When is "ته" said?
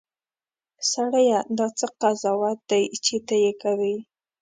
3.27-3.35